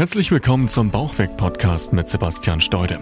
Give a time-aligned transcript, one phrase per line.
[0.00, 3.00] Herzlich willkommen zum Bauchweg-Podcast mit Sebastian Steude.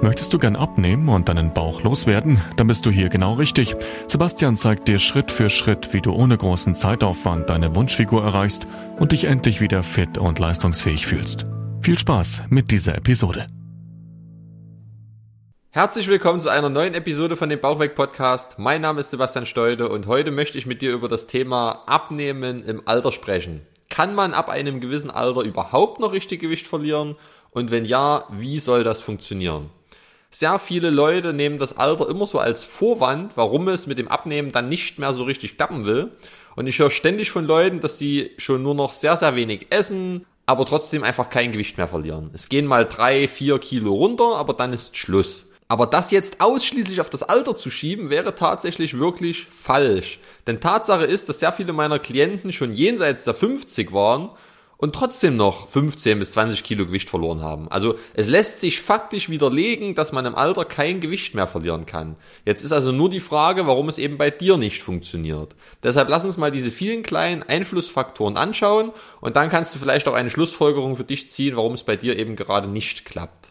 [0.00, 2.40] Möchtest du gern abnehmen und deinen Bauch loswerden?
[2.56, 3.76] Dann bist du hier genau richtig.
[4.06, 8.66] Sebastian zeigt dir Schritt für Schritt, wie du ohne großen Zeitaufwand deine Wunschfigur erreichst
[8.98, 11.44] und dich endlich wieder fit und leistungsfähig fühlst.
[11.82, 13.46] Viel Spaß mit dieser Episode.
[15.68, 18.58] Herzlich willkommen zu einer neuen Episode von dem Bauchweg Podcast.
[18.58, 22.64] Mein Name ist Sebastian Steude und heute möchte ich mit dir über das Thema Abnehmen
[22.64, 23.60] im Alter sprechen.
[23.98, 27.16] Kann man ab einem gewissen Alter überhaupt noch richtig Gewicht verlieren?
[27.50, 29.70] Und wenn ja, wie soll das funktionieren?
[30.30, 34.52] Sehr viele Leute nehmen das Alter immer so als Vorwand, warum es mit dem Abnehmen
[34.52, 36.12] dann nicht mehr so richtig klappen will.
[36.54, 40.26] Und ich höre ständig von Leuten, dass sie schon nur noch sehr, sehr wenig essen,
[40.46, 42.30] aber trotzdem einfach kein Gewicht mehr verlieren.
[42.32, 45.47] Es gehen mal drei, vier Kilo runter, aber dann ist Schluss.
[45.68, 50.18] Aber das jetzt ausschließlich auf das Alter zu schieben, wäre tatsächlich wirklich falsch.
[50.46, 54.30] Denn Tatsache ist, dass sehr viele meiner Klienten schon jenseits der 50 waren
[54.78, 57.68] und trotzdem noch 15 bis 20 Kilo Gewicht verloren haben.
[57.68, 62.16] Also es lässt sich faktisch widerlegen, dass man im Alter kein Gewicht mehr verlieren kann.
[62.46, 65.54] Jetzt ist also nur die Frage, warum es eben bei dir nicht funktioniert.
[65.82, 70.14] Deshalb lass uns mal diese vielen kleinen Einflussfaktoren anschauen und dann kannst du vielleicht auch
[70.14, 73.47] eine Schlussfolgerung für dich ziehen, warum es bei dir eben gerade nicht klappt.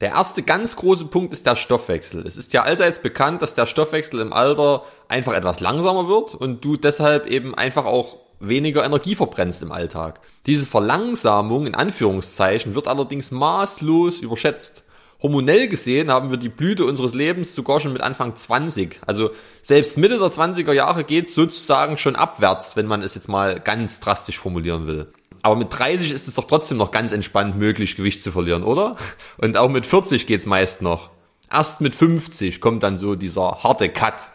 [0.00, 2.24] Der erste ganz große Punkt ist der Stoffwechsel.
[2.24, 6.64] Es ist ja allseits bekannt, dass der Stoffwechsel im Alter einfach etwas langsamer wird und
[6.64, 10.20] du deshalb eben einfach auch weniger Energie verbrennst im Alltag.
[10.46, 14.84] Diese Verlangsamung in Anführungszeichen wird allerdings maßlos überschätzt.
[15.20, 19.00] Hormonell gesehen haben wir die Blüte unseres Lebens sogar schon mit Anfang 20.
[19.04, 19.30] Also
[19.62, 23.98] selbst Mitte der 20er Jahre geht sozusagen schon abwärts, wenn man es jetzt mal ganz
[23.98, 25.12] drastisch formulieren will.
[25.42, 28.96] Aber mit 30 ist es doch trotzdem noch ganz entspannt möglich, Gewicht zu verlieren, oder?
[29.38, 31.10] Und auch mit 40 geht's meist noch.
[31.50, 34.30] Erst mit 50 kommt dann so dieser harte Cut.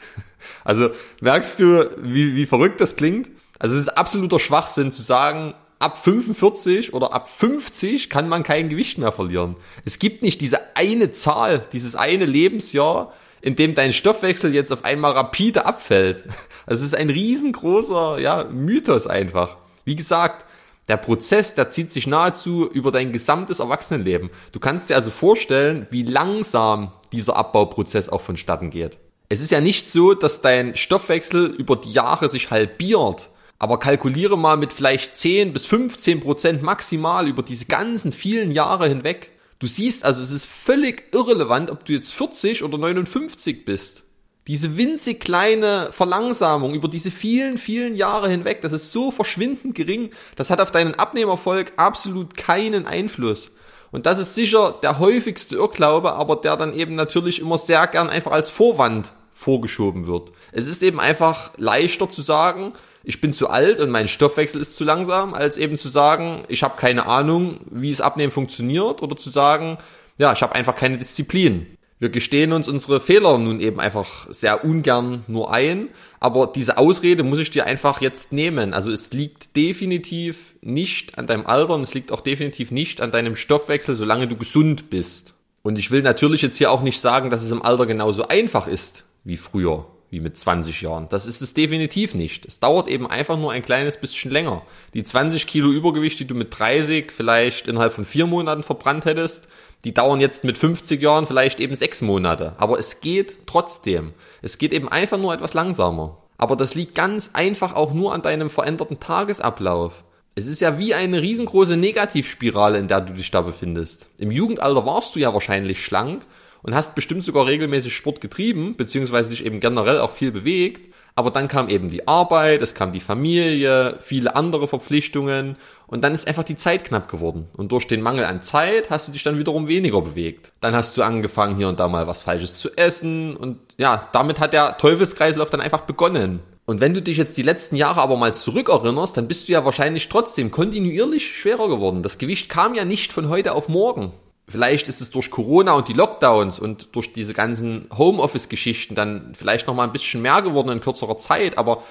[0.66, 0.89] Also
[1.22, 3.30] merkst du, wie, wie verrückt das klingt?
[3.59, 8.70] Also es ist absoluter Schwachsinn zu sagen, ab 45 oder ab 50 kann man kein
[8.70, 9.56] Gewicht mehr verlieren.
[9.84, 14.86] Es gibt nicht diese eine Zahl, dieses eine Lebensjahr, in dem dein Stoffwechsel jetzt auf
[14.86, 16.23] einmal rapide abfällt.
[16.66, 19.58] Also es ist ein riesengroßer ja, Mythos einfach.
[19.83, 20.45] Wie gesagt,
[20.88, 24.30] der Prozess, der zieht sich nahezu über dein gesamtes Erwachsenenleben.
[24.54, 28.98] Du kannst dir also vorstellen, wie langsam dieser Abbauprozess auch vonstatten geht.
[29.27, 33.30] Es ist ja nicht so, dass dein Stoffwechsel über die Jahre sich halbiert,
[33.63, 38.89] aber kalkuliere mal mit vielleicht 10 bis 15 Prozent maximal über diese ganzen vielen Jahre
[38.89, 39.31] hinweg.
[39.59, 44.03] Du siehst also, es ist völlig irrelevant, ob du jetzt 40 oder 59 bist.
[44.47, 50.09] Diese winzig kleine Verlangsamung über diese vielen, vielen Jahre hinweg, das ist so verschwindend gering,
[50.35, 53.51] das hat auf deinen Abnehmerfolg absolut keinen Einfluss.
[53.93, 58.09] Und das ist sicher der häufigste Irrglaube, aber der dann eben natürlich immer sehr gern
[58.09, 60.33] einfach als Vorwand vorgeschoben wird.
[60.51, 64.75] Es ist eben einfach leichter zu sagen, ich bin zu alt und mein Stoffwechsel ist
[64.75, 69.15] zu langsam, als eben zu sagen, ich habe keine Ahnung, wie es Abnehmen funktioniert oder
[69.15, 69.77] zu sagen,
[70.17, 74.65] ja, ich habe einfach keine Disziplin wir gestehen uns unsere Fehler nun eben einfach sehr
[74.65, 75.87] ungern nur ein,
[76.19, 78.73] aber diese Ausrede muss ich dir einfach jetzt nehmen.
[78.73, 83.11] Also es liegt definitiv nicht an deinem Alter und es liegt auch definitiv nicht an
[83.11, 85.36] deinem Stoffwechsel, solange du gesund bist.
[85.61, 88.67] Und ich will natürlich jetzt hier auch nicht sagen, dass es im Alter genauso einfach
[88.67, 91.09] ist wie früher, wie mit 20 Jahren.
[91.09, 92.45] Das ist es definitiv nicht.
[92.45, 94.61] Es dauert eben einfach nur ein kleines bisschen länger.
[94.93, 99.47] Die 20 Kilo Übergewicht, die du mit 30 vielleicht innerhalb von vier Monaten verbrannt hättest,
[99.83, 102.53] die dauern jetzt mit 50 Jahren vielleicht eben sechs Monate.
[102.59, 104.13] Aber es geht trotzdem.
[104.43, 106.19] Es geht eben einfach nur etwas langsamer.
[106.37, 110.03] Aber das liegt ganz einfach auch nur an deinem veränderten Tagesablauf.
[110.35, 114.09] Es ist ja wie eine riesengroße Negativspirale, in der du dich da befindest.
[114.19, 116.23] Im Jugendalter warst du ja wahrscheinlich schlank
[116.63, 120.89] und hast bestimmt sogar regelmäßig Sport getrieben, beziehungsweise dich eben generell auch viel bewegt.
[121.15, 126.15] Aber dann kam eben die Arbeit, es kam die Familie, viele andere Verpflichtungen und dann
[126.15, 127.47] ist einfach die Zeit knapp geworden.
[127.53, 130.53] Und durch den Mangel an Zeit hast du dich dann wiederum weniger bewegt.
[130.59, 134.39] Dann hast du angefangen, hier und da mal was Falsches zu essen und ja, damit
[134.39, 136.39] hat der Teufelskreislauf dann einfach begonnen.
[136.65, 139.65] Und wenn du dich jetzt die letzten Jahre aber mal zurückerinnerst, dann bist du ja
[139.65, 142.03] wahrscheinlich trotzdem kontinuierlich schwerer geworden.
[142.03, 144.13] Das Gewicht kam ja nicht von heute auf morgen.
[144.48, 149.68] Vielleicht ist es durch Corona und die Lockdowns und durch diese ganzen Homeoffice-Geschichten dann vielleicht
[149.68, 151.84] noch mal ein bisschen mehr geworden in kürzerer Zeit, aber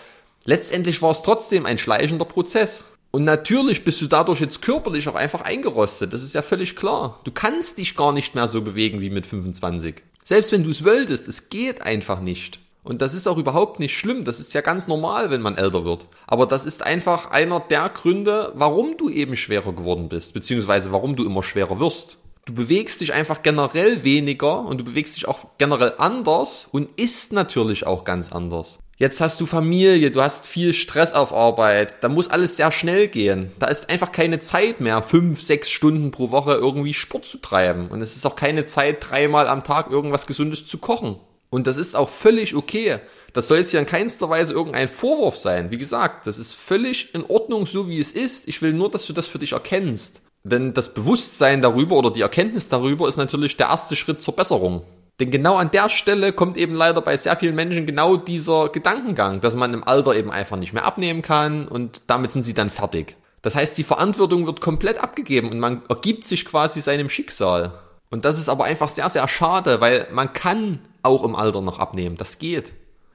[0.44, 2.84] letztendlich war es trotzdem ein schleichender Prozess.
[3.10, 6.12] Und natürlich bist du dadurch jetzt körperlich auch einfach eingerostet.
[6.12, 7.20] Das ist ja völlig klar.
[7.24, 9.96] Du kannst dich gar nicht mehr so bewegen wie mit 25.
[10.24, 12.58] Selbst wenn du es wolltest, es geht einfach nicht.
[12.84, 14.24] Und das ist auch überhaupt nicht schlimm.
[14.24, 16.06] Das ist ja ganz normal, wenn man älter wird.
[16.26, 21.14] Aber das ist einfach einer der Gründe, warum du eben schwerer geworden bist, beziehungsweise warum
[21.14, 25.46] du immer schwerer wirst du bewegst dich einfach generell weniger und du bewegst dich auch
[25.58, 28.78] generell anders und isst natürlich auch ganz anders.
[28.98, 33.08] Jetzt hast du Familie, du hast viel Stress auf Arbeit, da muss alles sehr schnell
[33.08, 33.50] gehen.
[33.58, 37.88] Da ist einfach keine Zeit mehr, fünf, sechs Stunden pro Woche irgendwie Sport zu treiben.
[37.88, 41.16] Und es ist auch keine Zeit, dreimal am Tag irgendwas Gesundes zu kochen.
[41.50, 43.00] Und das ist auch völlig okay.
[43.34, 45.70] Das soll jetzt ja in keinster Weise irgendein Vorwurf sein.
[45.70, 48.48] Wie gesagt, das ist völlig in Ordnung, so wie es ist.
[48.48, 50.21] Ich will nur, dass du das für dich erkennst.
[50.44, 54.82] Denn das Bewusstsein darüber oder die Erkenntnis darüber ist natürlich der erste Schritt zur Besserung.
[55.20, 59.40] Denn genau an der Stelle kommt eben leider bei sehr vielen Menschen genau dieser Gedankengang,
[59.40, 62.70] dass man im Alter eben einfach nicht mehr abnehmen kann und damit sind sie dann
[62.70, 63.16] fertig.
[63.42, 67.72] Das heißt, die Verantwortung wird komplett abgegeben und man ergibt sich quasi seinem Schicksal.
[68.10, 71.78] Und das ist aber einfach sehr, sehr schade, weil man kann auch im Alter noch
[71.78, 72.16] abnehmen.
[72.16, 72.72] Das geht.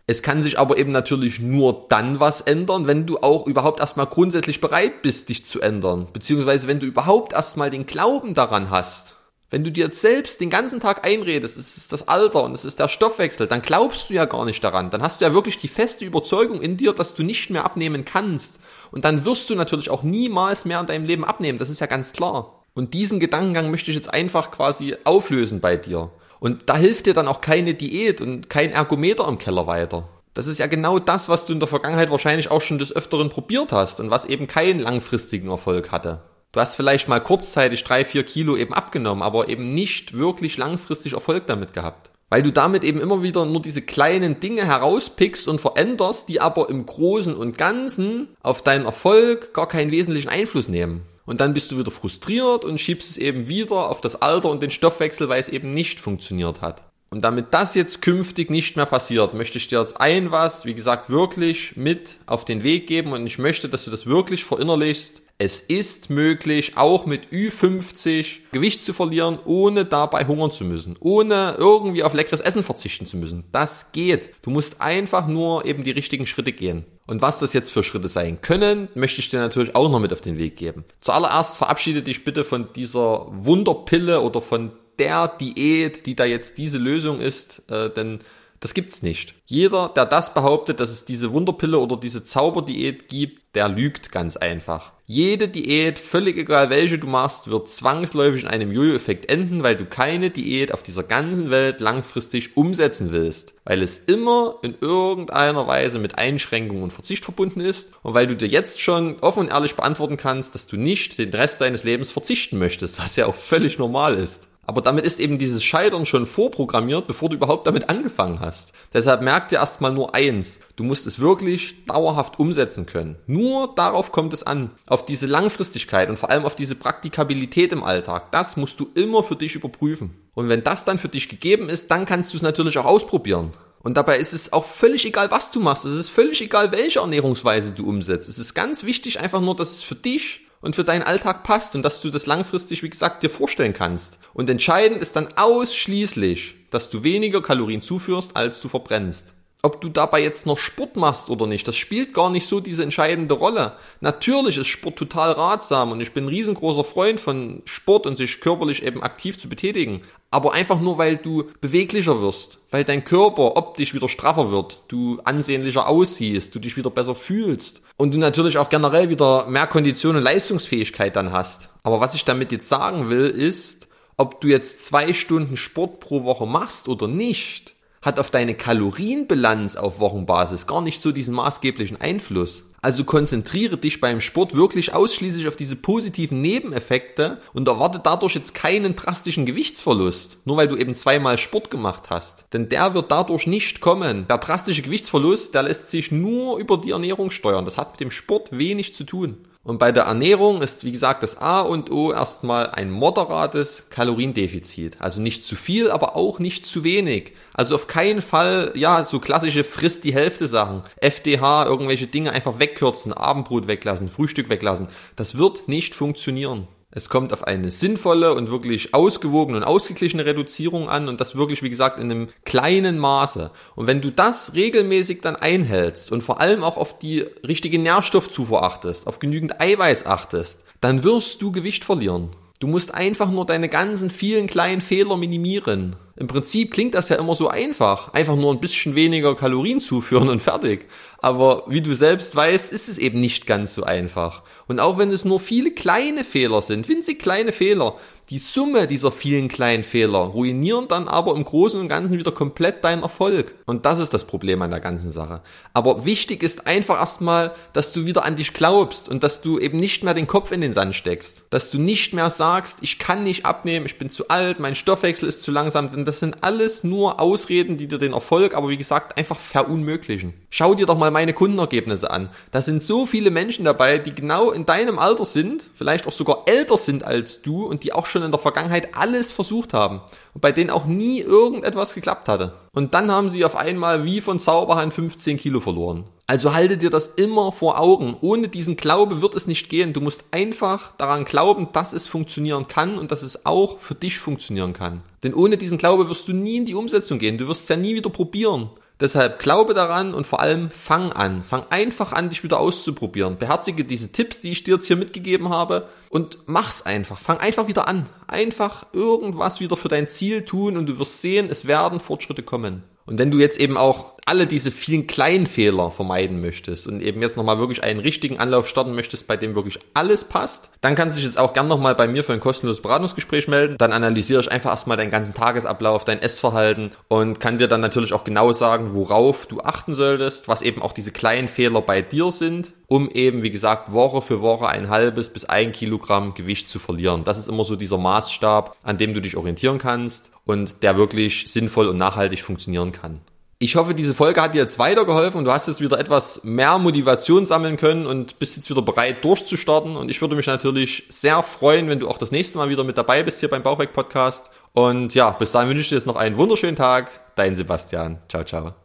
[0.10, 4.06] Es kann sich aber eben natürlich nur dann was ändern, wenn du auch überhaupt erstmal
[4.06, 6.08] grundsätzlich bereit bist, dich zu ändern.
[6.14, 9.18] Beziehungsweise wenn du überhaupt erstmal den Glauben daran hast.
[9.50, 12.80] Wenn du dir selbst den ganzen Tag einredest, es ist das Alter und es ist
[12.80, 14.92] der Stoffwechsel, dann glaubst du ja gar nicht daran.
[14.92, 18.06] Dann hast du ja wirklich die feste Überzeugung in dir, dass du nicht mehr abnehmen
[18.06, 18.56] kannst.
[18.92, 21.60] Und dann wirst du natürlich auch niemals mehr in deinem Leben abnehmen.
[21.60, 22.64] Das ist ja ganz klar.
[22.74, 26.12] Und diesen Gedankengang möchte ich jetzt einfach quasi auflösen bei dir.
[26.40, 30.08] Und da hilft dir dann auch keine Diät und kein Ergometer im Keller weiter.
[30.34, 33.30] Das ist ja genau das, was du in der Vergangenheit wahrscheinlich auch schon des Öfteren
[33.30, 36.22] probiert hast und was eben keinen langfristigen Erfolg hatte.
[36.52, 41.14] Du hast vielleicht mal kurzzeitig drei, vier Kilo eben abgenommen, aber eben nicht wirklich langfristig
[41.14, 42.12] Erfolg damit gehabt.
[42.30, 46.70] Weil du damit eben immer wieder nur diese kleinen Dinge herauspickst und veränderst, die aber
[46.70, 51.04] im Großen und Ganzen auf deinen Erfolg gar keinen wesentlichen Einfluss nehmen.
[51.28, 54.64] Und dann bist du wieder frustriert und schiebst es eben wieder auf das Alter und
[54.64, 56.84] den Stoffwechsel, weil es eben nicht funktioniert hat.
[57.10, 60.74] Und damit das jetzt künftig nicht mehr passiert, möchte ich dir jetzt ein was, wie
[60.74, 65.22] gesagt, wirklich mit auf den Weg geben und ich möchte, dass du das wirklich verinnerlichst.
[65.40, 71.54] Es ist möglich, auch mit Ü50 Gewicht zu verlieren, ohne dabei hungern zu müssen, ohne
[71.60, 73.44] irgendwie auf leckeres Essen verzichten zu müssen.
[73.52, 74.32] Das geht.
[74.42, 76.86] Du musst einfach nur eben die richtigen Schritte gehen.
[77.06, 80.12] Und was das jetzt für Schritte sein können, möchte ich dir natürlich auch noch mit
[80.12, 80.86] auf den Weg geben.
[81.02, 86.80] Zuallererst verabschiede dich bitte von dieser Wunderpille oder von der Diät, die da jetzt diese
[86.80, 88.22] Lösung ist, äh, denn
[88.60, 89.36] das gibt's nicht.
[89.46, 94.38] Jeder, der das behauptet, dass es diese Wunderpille oder diese Zauberdiät gibt, der lügt ganz
[94.38, 94.94] einfach.
[95.06, 99.86] Jede Diät, völlig egal welche du machst, wird zwangsläufig in einem Jojo-Effekt enden, weil du
[99.86, 103.54] keine Diät auf dieser ganzen Welt langfristig umsetzen willst.
[103.64, 108.36] Weil es immer in irgendeiner Weise mit Einschränkungen und Verzicht verbunden ist und weil du
[108.36, 112.12] dir jetzt schon offen und ehrlich beantworten kannst, dass du nicht den Rest deines Lebens
[112.12, 114.47] verzichten möchtest, was ja auch völlig normal ist.
[114.68, 118.74] Aber damit ist eben dieses Scheitern schon vorprogrammiert, bevor du überhaupt damit angefangen hast.
[118.94, 120.60] Deshalb merk dir erstmal nur eins.
[120.76, 123.16] Du musst es wirklich dauerhaft umsetzen können.
[123.28, 124.72] Nur darauf kommt es an.
[124.86, 128.34] Auf diese Langfristigkeit und vor allem auf diese Praktikabilität im Alltag.
[128.34, 130.14] Das musst du immer für dich überprüfen.
[130.34, 133.52] Und wenn das dann für dich gegeben ist, dann kannst du es natürlich auch ausprobieren.
[133.84, 135.86] Und dabei ist es auch völlig egal, was du machst.
[135.86, 138.28] Es ist völlig egal, welche Ernährungsweise du umsetzt.
[138.28, 141.76] Es ist ganz wichtig einfach nur, dass es für dich und für deinen Alltag passt
[141.76, 144.20] und dass du das langfristig, wie gesagt, dir vorstellen kannst.
[144.34, 149.37] Und entscheidend ist dann ausschließlich, dass du weniger Kalorien zuführst, als du verbrennst.
[149.68, 152.84] Ob du dabei jetzt noch Sport machst oder nicht, das spielt gar nicht so diese
[152.84, 153.74] entscheidende Rolle.
[154.00, 158.40] Natürlich ist Sport total ratsam und ich bin ein riesengroßer Freund von Sport und sich
[158.40, 160.04] körperlich eben aktiv zu betätigen.
[160.32, 165.20] Aber einfach nur, weil du beweglicher wirst, weil dein Körper optisch wieder straffer wird, du
[165.26, 170.16] ansehnlicher aussiehst, du dich wieder besser fühlst und du natürlich auch generell wieder mehr Kondition
[170.16, 171.72] und Leistungsfähigkeit dann hast.
[171.84, 176.24] Aber was ich damit jetzt sagen will, ist, ob du jetzt zwei Stunden Sport pro
[176.24, 182.00] Woche machst oder nicht, hat auf deine Kalorienbilanz auf Wochenbasis gar nicht so diesen maßgeblichen
[182.00, 182.64] Einfluss.
[182.80, 188.54] Also konzentriere dich beim Sport wirklich ausschließlich auf diese positiven Nebeneffekte und erwarte dadurch jetzt
[188.54, 192.46] keinen drastischen Gewichtsverlust, nur weil du eben zweimal Sport gemacht hast.
[192.54, 194.28] Denn der wird dadurch nicht kommen.
[194.28, 197.66] Der drastische Gewichtsverlust, der lässt sich nur über die Ernährung steuern.
[197.66, 199.38] Das hat mit dem Sport wenig zu tun.
[199.68, 204.96] Und bei der Ernährung ist, wie gesagt, das A und O erstmal ein moderates Kaloriendefizit.
[205.02, 207.34] Also nicht zu viel, aber auch nicht zu wenig.
[207.52, 210.84] Also auf keinen Fall, ja, so klassische frisst die Hälfte Sachen.
[211.02, 214.88] FDH, irgendwelche Dinge einfach wegkürzen, Abendbrot weglassen, Frühstück weglassen.
[215.18, 216.70] Das wird nicht funktionieren.
[216.90, 221.62] Es kommt auf eine sinnvolle und wirklich ausgewogene und ausgeglichene Reduzierung an und das wirklich,
[221.62, 223.52] wie gesagt, in einem kleinen Maße.
[223.76, 228.64] Und wenn du das regelmäßig dann einhältst und vor allem auch auf die richtige Nährstoffzufuhr
[228.64, 232.30] achtest, auf genügend Eiweiß achtest, dann wirst du Gewicht verlieren.
[232.60, 235.98] Du musst einfach nur deine ganzen vielen kleinen Fehler minimieren.
[236.20, 238.12] Im Prinzip klingt das ja immer so einfach.
[238.14, 240.88] Einfach nur ein bisschen weniger Kalorien zuführen und fertig.
[241.20, 244.44] Aber wie du selbst weißt, ist es eben nicht ganz so einfach.
[244.68, 247.96] Und auch wenn es nur viele kleine Fehler sind, winzig kleine Fehler,
[248.30, 252.84] die Summe dieser vielen kleinen Fehler ruinieren dann aber im Großen und Ganzen wieder komplett
[252.84, 253.56] deinen Erfolg.
[253.66, 255.42] Und das ist das Problem an der ganzen Sache.
[255.74, 259.80] Aber wichtig ist einfach erstmal, dass du wieder an dich glaubst und dass du eben
[259.80, 261.44] nicht mehr den Kopf in den Sand steckst.
[261.52, 265.30] Dass du nicht mehr sagst, ich kann nicht abnehmen, ich bin zu alt, mein Stoffwechsel
[265.30, 268.78] ist zu langsam, denn das sind alles nur Ausreden, die dir den Erfolg, aber wie
[268.78, 270.34] gesagt, einfach verunmöglichen.
[270.50, 272.30] Schau dir doch mal meine Kundenergebnisse an.
[272.52, 276.44] Da sind so viele Menschen dabei, die genau in deinem Alter sind, vielleicht auch sogar
[276.46, 280.02] älter sind als du und die auch schon in der Vergangenheit alles versucht haben
[280.34, 282.54] und bei denen auch nie irgendetwas geklappt hatte.
[282.78, 286.04] Und dann haben sie auf einmal wie von Zauberhand 15 Kilo verloren.
[286.28, 288.16] Also halte dir das immer vor Augen.
[288.22, 289.94] Ohne diesen Glaube wird es nicht gehen.
[289.94, 294.20] Du musst einfach daran glauben, dass es funktionieren kann und dass es auch für dich
[294.20, 295.02] funktionieren kann.
[295.24, 297.40] Denn ohne diesen Glaube wirst du nie in die Umsetzung gehen.
[297.40, 298.70] Du wirst es ja nie wieder probieren.
[299.00, 301.44] Deshalb glaube daran und vor allem fang an.
[301.44, 303.38] Fang einfach an, dich wieder auszuprobieren.
[303.38, 307.20] Beherzige diese Tipps, die ich dir jetzt hier mitgegeben habe und mach's einfach.
[307.20, 308.08] Fang einfach wieder an.
[308.26, 312.84] Einfach irgendwas wieder für dein Ziel tun und du wirst sehen, es werden Fortschritte kommen.
[313.08, 317.22] Und wenn du jetzt eben auch alle diese vielen kleinen Fehler vermeiden möchtest und eben
[317.22, 321.16] jetzt nochmal wirklich einen richtigen Anlauf starten möchtest, bei dem wirklich alles passt, dann kannst
[321.16, 323.78] du dich jetzt auch gern nochmal bei mir für ein kostenloses Beratungsgespräch melden.
[323.78, 328.12] Dann analysiere ich einfach erstmal deinen ganzen Tagesablauf, dein Essverhalten und kann dir dann natürlich
[328.12, 332.32] auch genau sagen, worauf du achten solltest, was eben auch diese kleinen Fehler bei dir
[332.32, 336.80] sind, um eben, wie gesagt, Woche für Woche ein halbes bis ein Kilogramm Gewicht zu
[336.80, 337.24] verlieren.
[337.24, 341.52] Das ist immer so dieser Maßstab, an dem du dich orientieren kannst und der wirklich
[341.52, 343.22] sinnvoll und nachhaltig funktionieren kann.
[343.60, 346.78] Ich hoffe, diese Folge hat dir jetzt weitergeholfen und du hast jetzt wieder etwas mehr
[346.78, 349.96] Motivation sammeln können und bist jetzt wieder bereit durchzustarten.
[349.96, 353.00] Und ich würde mich natürlich sehr freuen, wenn du auch das nächste Mal wieder mit
[353.00, 354.52] dabei bist hier beim Bauchweg Podcast.
[354.74, 357.10] Und ja, bis dahin wünsche ich dir jetzt noch einen wunderschönen Tag.
[357.36, 358.20] Dein Sebastian.
[358.30, 358.78] Ciao, ciao.